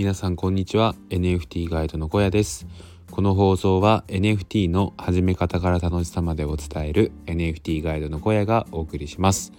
[0.00, 0.94] 皆さんこんにちは。
[1.10, 2.66] NFT ガイドの小屋です。
[3.10, 9.52] この放送は NFT の始め方から楽しさまでを伝える NFT ガイドの小屋がお送りします。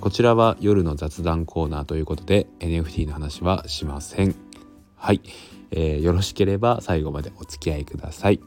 [0.00, 4.34] こちらは夜の雑談コーナーということで NFT の話はしません。
[4.96, 5.20] はい、
[5.72, 8.40] えー、よろしければ最後までお付き合いください。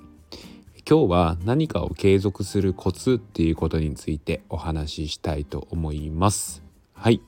[0.89, 6.63] 今日は何かを継続するコツっていうことについてお話ししたいと思います。
[6.95, 7.21] はい。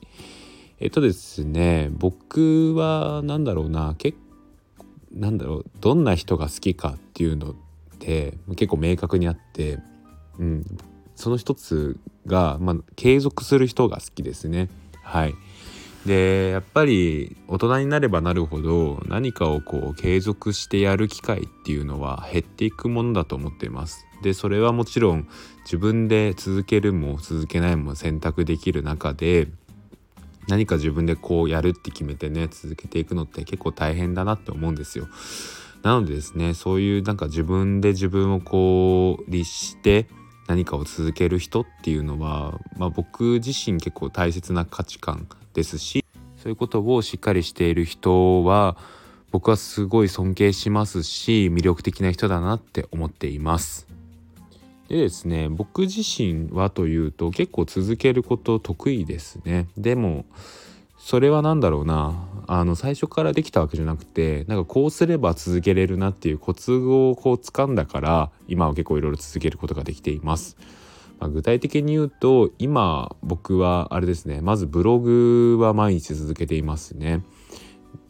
[0.78, 4.18] えっとですね僕は何だろうな結
[5.12, 7.54] なんだろうどんな人が好きかっていうのっ
[7.98, 9.78] て結構明確にあって、
[10.38, 10.78] うん、
[11.14, 14.68] その一つが、まあ、継続する人が好きですね。
[15.02, 15.34] はい
[16.04, 24.06] でやっぱり大人になればなるほど何かをこう継続してやる機会っていうのは減っていくものだと思っています。
[24.22, 25.26] でそれはもちろん
[25.64, 29.48] 自分で続けるも続けないも選択できる中で
[30.48, 35.08] 何か自分でこうやるって決めてね続けていくのって結構大変だなって思うんですよ。
[35.82, 40.08] なのでですねそういうなんか自分で自分をこう律して
[40.48, 46.04] 何かを続ける人っていうのは、まあ、僕自身結構大切な価値観ですし
[46.36, 48.76] そういうことをしっかりしている人は
[49.32, 53.85] 僕はすごい尊敬しますし魅力的な人だなって思っています。
[54.88, 60.24] でですね僕自身はというと結構続けること得意ですねでも
[60.98, 62.14] それは何だろうな
[62.46, 70.56] あの最初からできたわけじゃなくてなんかこうすれば続けれるなっていうコツをこう掴んだから今は結構いろいろ続けることができています。
[71.18, 77.22] まあ、具体的に言うと今僕はあれですねまずブログは毎日続けていますね。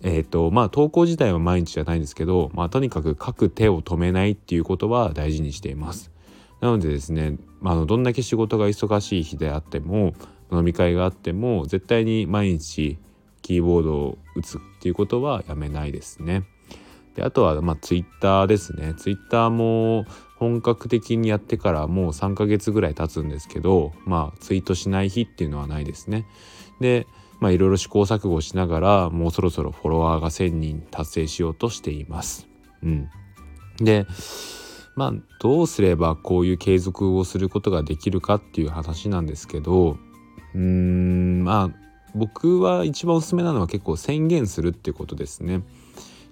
[0.03, 6.16] えーとまあ、投稿自体は毎日じゃないんですけど、まあ、とにかく書く手を止めないっていうことは大事にしています。
[6.61, 10.15] なのでですね、まあ、のどんだけ仕事が忙しい日であっても
[10.53, 12.99] 飲み会があっても絶対に毎日
[13.43, 16.45] キーボードを打つっていうことはやめないですね。
[17.15, 18.95] であとはまあツイッターですね。
[18.95, 20.05] ツイッターも
[20.37, 26.27] 本格的にやってからもう3ヶ月ぐらい経つんですけどまあツイートしない日っていうのはないですね。
[26.81, 27.07] で
[27.41, 32.49] まあいろいろ試行錯誤しながらもうそろそろフォロワーが1,000人達成しようとしています。
[32.83, 33.09] うん、
[33.79, 34.07] で
[34.97, 39.99] まあどうすればこういう継続をすることができるかっていう話なんですけど
[40.55, 45.63] うーんまあ僕は一番おすすめなのは結構宣言するっていうことですね。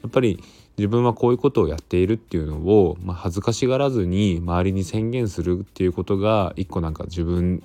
[0.03, 0.43] やっぱり
[0.77, 7.63] 自分はこういうことをやっているっていうのを、まあ、恥ずかしがらずに周りに宣言するっていうことが一個なんか自分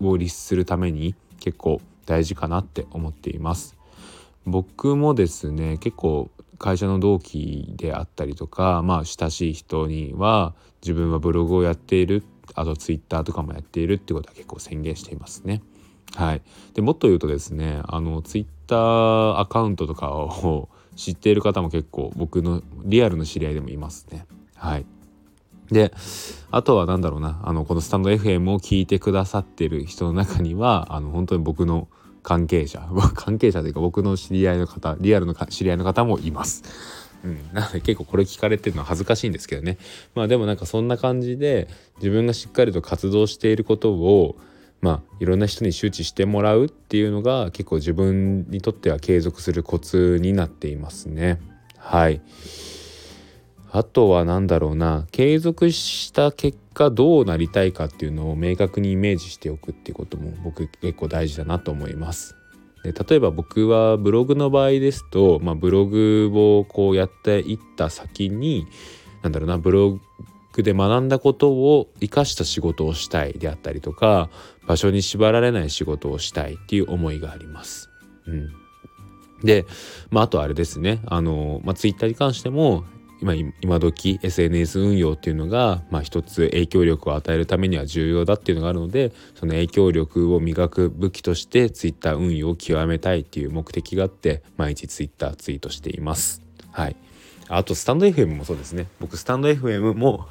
[0.00, 3.76] を律するために結構大事かなって思っています。
[4.44, 12.22] 僕もですね結構会社の同期であったりとかまあ親しい人には自分はブログをやっている
[12.54, 15.62] あとツイッターとかもやっているってことは結構宣言していますね。
[16.14, 16.42] はい、
[16.74, 24.26] でもっと言うとですねあのツイッターアカウントとかを知っている方も結構僕のリアルの知り合いでもいますね。
[24.54, 24.86] はい、
[25.70, 25.92] で
[26.50, 31.88] あとは何だろうなあのこのスタンド FM を聞いてくださってる人の中にはあの本当に僕の
[32.26, 32.82] 関係者。
[33.14, 36.64] 関係者というか僕の知り合いの方リアルの知り合いの方もいます。
[37.24, 39.78] うん、なので結構これ聞かれてるのは恥ずかしいんですけどね。
[40.16, 44.36] まあでもなんかそんな感じで自分がしっかりと活動していることを
[44.80, 51.40] まあいろんな人に周知してもらうっていうのが結構自分にとっては継続するコツになっていますね。
[51.78, 52.20] はい。
[53.70, 55.06] あとは何だろうな。
[55.12, 62.36] 継続した結果どうなりたいかっていうのを明確にイメージしておくっていうことも僕結構大事だなと思います。
[62.84, 68.66] で例えば僕はブログの場合ですと、まあ、ブログをこうやっていった先に
[69.22, 69.98] 何だろうなブロ
[70.52, 74.30] グで学んだことを生かした仕事をしたいであったりとか
[74.66, 77.90] 場所に縛られない仕事をしたいっていう思いがあります。
[78.26, 78.52] うん、
[79.42, 79.66] で、
[80.10, 82.84] まあ、あとあれですねあの、まあ、ツイッターに関しても
[83.20, 96.42] 今今時 SNS 運用っていうのが、まあ、一つ影響力を与えるためには重要だっていうのがあるのでその影響力を磨く武器として Twitter 運用を極めたいっていう目的があって毎日 Twitter ツイートしています。
[96.72, 96.96] はい、
[97.48, 100.26] あとスタンド FM もそうですね僕スタンド FM も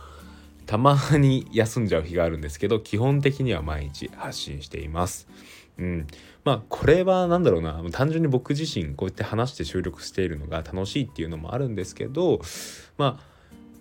[0.67, 5.27] たまに休んじゃう日があるんですけど基本的には毎日発信しています。
[5.77, 6.07] うん、
[6.43, 12.39] まあこれは何だろうな単純に僕自身こうやって話して収録しているのが楽しいっていうのもあるんですけど
[12.97, 13.35] まあ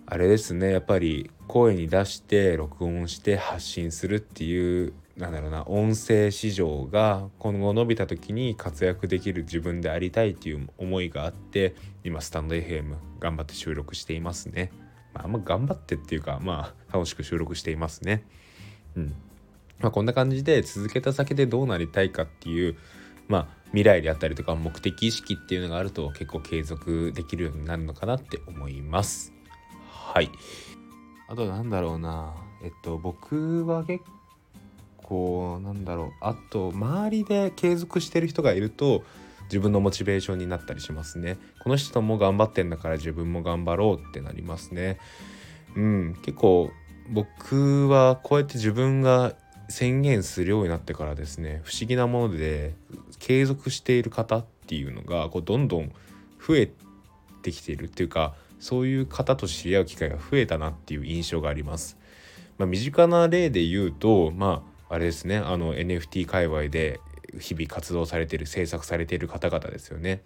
[0.07, 14.71] あれですねやっぱり声に出して録音して発信するっていうなんだろうな音声市場が今後伸びた時に活躍できる自分でありたいっていう思いがあって今スタンド FM 頑張って収録していますね。
[15.13, 18.25] まあ、あんま頑張ってっていうかまあ楽しく収録していますね。
[18.97, 19.15] うん。
[19.79, 22.77] まあ、こんな感じで続けた先でどうなりたいかっていう
[23.27, 29.33] まあ未来であったりとか目的意識っていうのがあると結構継続できるようになるのかなって思います。
[29.89, 30.31] はい。
[31.27, 32.33] あとなんだろうな。
[32.63, 34.03] えっと僕は結
[34.97, 36.11] 構なんだろう。
[36.21, 39.03] あと周りで継続してる人がいると
[39.45, 41.37] 自分のモチベーションになったりしますね。
[41.61, 44.99] この人も頑張ってんだから自分も頑張ろうってなりますね。
[45.75, 46.15] うん。
[46.23, 46.71] 結構
[47.09, 49.35] 僕はこうやって自分が
[49.69, 52.73] 宣言するようになってからですね不思議なもので
[53.19, 55.91] 継続している方っていうのがこうどんどん
[56.45, 56.69] 増え
[57.41, 61.97] てきているっていうかそういう方と知り合う機会が増えたなっていう印象があります。
[62.57, 66.99] まあ、身近な例で言うとまああれですねあの NFT 界隈で
[67.39, 70.21] 日々活動されている制作されている方々ですよね。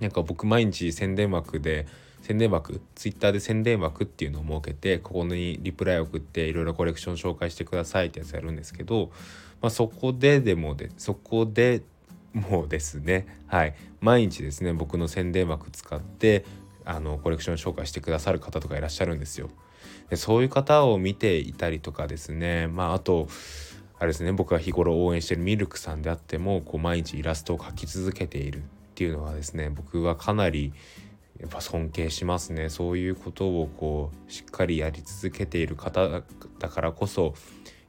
[0.00, 1.86] なんか僕毎日宣伝枠で
[2.22, 9.10] 宣伝枠ツイッターで宣伝枠っていうのを設けてここにリプライ送っていろいろコレクション紹介してくださいってやつやるんですけど、
[9.60, 11.82] まあ、そこででもでそこで
[12.32, 16.44] もうですねはい毎日ですね僕の宣伝枠使って
[16.84, 19.50] あのコレクション紹介してくださる方とかいらっしゃるんですよ。
[20.10, 23.28] でそういう方を見ていたりとかですねまああと
[23.98, 28.62] あれですね僕が日頃応援してるミルクさんであってもこう毎日イラストを描き続けているっ
[28.94, 30.72] ていうのはですね僕はかなり
[31.40, 32.68] やっぱ尊敬しますね。
[32.68, 37.34] そういうことをこうしっかりやり続けている方だからこそ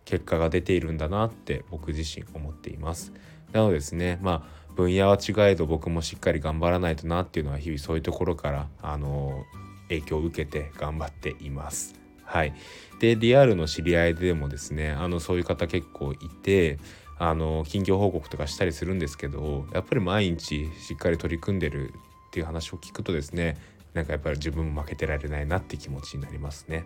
[0.05, 3.13] 結果が出ているんだなって僕自身思っています。
[3.53, 9.44] なのですねまあ分野は違えど僕もしっかり頑張らないとなっていうのは日々そういうところからあの
[9.89, 11.95] 影響を受けて頑張っています。
[12.23, 12.53] はい。
[13.00, 16.77] でリアルの知り合いでもですねあのそういう方結構いて
[17.19, 21.93] あの近況報告とかしたりするんですけどやっぱり毎日しっかり取り組んでる
[22.38, 23.57] っていう話を聞くとですね
[23.95, 26.86] なんかやっぱり自分も負けてられないなって気持ちになりますね。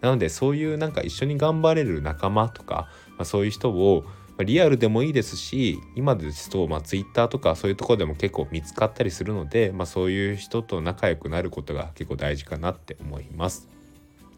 [0.00, 4.04] なのでそういうなんか一緒に頑張れる仲間とか、まあ、そういう人を
[4.38, 13.68] リアルでもいいですし今ですと、まあ、Twitter とかそういうところでも結構見つかったりするので、まあ、そういう人と仲良くなることが結構大事かなって思います。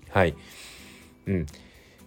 [0.08, 0.34] はい。
[1.26, 1.46] うん。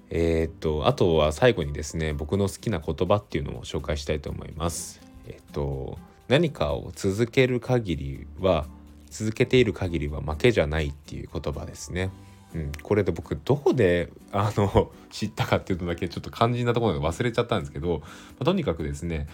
[0.09, 4.99] えー、っとあとは最後にですね僕の好きな言葉っていうのを紹介したいと思います。
[5.27, 5.99] えっと
[6.31, 8.65] 何かを続ける限りは
[9.09, 12.09] 続けている限りは負けじゃないっていう言葉ですね。
[12.55, 18.05] うん、これで僕どこであの知ったかっていうのだけちょっと肝心なところで忘れちゃったんですけど、ま
[18.39, 19.27] あ、とにかくですね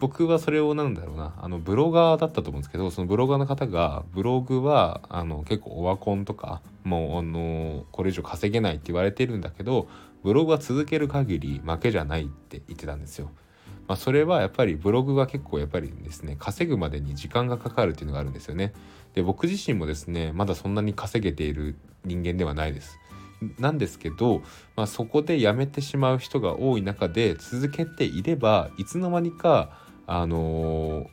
[0.00, 9.86] 僕はそれをなんだろうなあのブロガーだったと思うんですけどそのブロガーの方がブログはあの結構オワコンとかもうあのこれ以上稼げないって言われてるんだけど
[10.24, 13.30] ブログは続ける限り負けじゃないって言ってたんですよ。
[13.92, 18.72] まあ、それはやっぱりブログが結構やっぱりですね稼ぐまでに時間がかかるっていうのがあるんですよね。
[19.12, 22.98] で僕自身もですねまだそんなに稼げている人間ではないです。
[23.58, 24.40] なんですけど、
[24.76, 31.06] まあ、そこで辞めてしまう人が多い中で続けていればいつの間にか、あのー、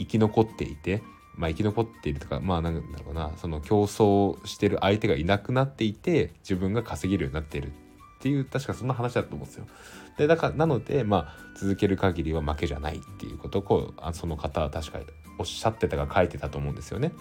[0.00, 1.02] 生き残っていて、
[1.36, 7.72] まあ、生き残っているとかまあなんだろうなその競争してる相手がいなくなっていて自分が稼げるようになっている
[8.16, 9.66] っていう確かそんな話だと思うんですよ。
[10.16, 15.00] でだからなのでまあ続ける限りは負けじゃないっていうことをこうあその方は確か
[15.38, 17.12] おっしゃってたが書いてたと思うんですよね。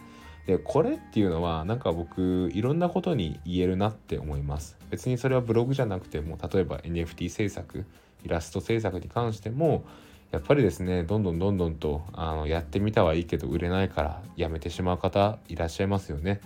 [0.47, 4.77] でこれっていうのはなんか僕いろんなことに言えるなって思います。
[4.89, 7.85] 別にそれはブログじゃなくても例えば NFT 制作
[8.23, 9.83] イラスト制作に関しても
[10.31, 16.41] やっぱりですねどんどんどんどんとあのやってみたはいいけど売れないからやめてしまう方いらっしゃいますよね。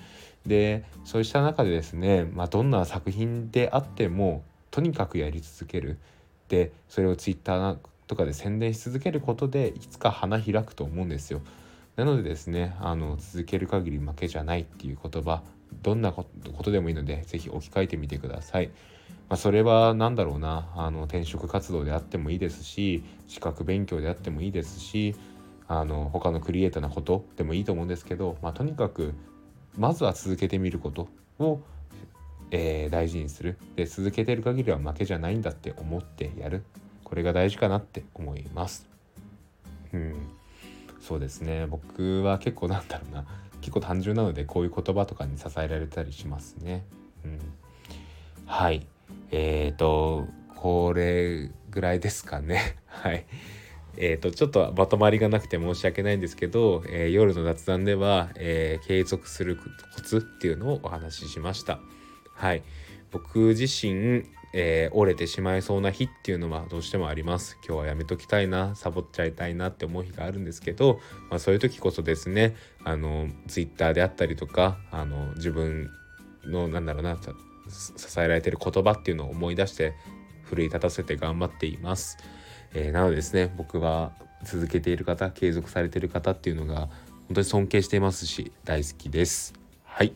[0.45, 5.97] でそうした中でですね、まあ、どんな作品であってもとにかくやり続ける
[6.47, 11.41] でそれを Twitter とかで宣伝し続けることでいつか花開くと思うんですよ。
[11.95, 15.41] なのでですねあの続ける限り負けじゃないっていう言葉
[15.81, 16.25] どんなこ
[16.63, 18.71] とでもいいので是非置き換えてみてください。
[19.29, 20.69] まあ、それは何だろうな。
[20.75, 25.15] あの転職活動であってもいいですし資格勉強であってもいいですし
[25.67, 29.13] あの他のクリエイターなことでもいいと思うんですけど、まあ、とにかく
[29.77, 31.07] まずは続けてみること
[31.37, 31.61] を
[32.51, 33.57] えー、大事にする。
[33.75, 36.63] で続けてる限りは負けじゃないんだって思ってやる。
[37.03, 38.87] これが大事かなって思います。
[39.93, 40.15] うん。
[40.99, 41.67] そうですね。
[41.67, 43.25] 僕は結構なんだろうな。
[43.61, 46.85] 結構単純なのでこういう言葉とかに支えられたりしますね。
[47.23, 47.39] うん。
[48.45, 48.85] はい。
[49.31, 53.25] えーとこれぐらいですかね はい
[54.01, 61.79] えーと、ちょっとまとまりがなくて申し訳ないんですけど、えー、夜の雑談では、えー、継続するコツっていうのをお話ししました。
[62.33, 62.63] はい。
[63.11, 67.57] 僕自身、えー、折れてしまいそうな日っていうのはどうしてもあります。
[67.67, 72.55] 今日はやめときたいな、サボっちゃいたいなって思う日があるんですけど、まあ、そういう時こそですね、
[72.85, 75.89] あの、Twitter であったりとか、あの、自分
[76.45, 77.17] の、なんだろうな、
[77.69, 79.93] 支えられてる言葉っていうのを思い出して、
[80.43, 82.17] 奮い立たせて頑張っています。
[82.73, 84.11] えー、なのでですね、僕は
[84.43, 86.87] 続けている方継続されている方っていうのが
[87.27, 89.53] 本当に尊敬していますし大好きです。
[89.83, 90.13] はい。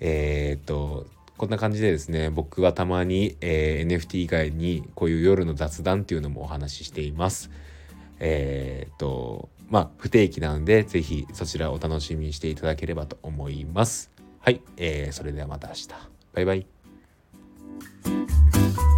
[0.00, 1.06] えー、っと
[1.36, 7.50] こんな感じでですね僕はたまに、えー、NFT 以外にこういう夜の雑談っていうのもお話ししています。
[8.18, 14.10] えー、っとまあ不定期なので是非そちらをお楽しみにしていただければと思います。
[14.40, 15.88] はい、えー、それではまた明日。
[16.32, 16.79] バイバイ。
[17.80, 18.89] thank you